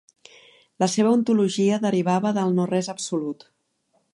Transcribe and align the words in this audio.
La 0.83 0.87
seva 0.93 1.11
ontologia 1.17 1.77
derivava 1.85 2.33
del 2.39 2.59
no 2.61 2.67
res 2.73 2.93
absolut. 2.95 3.47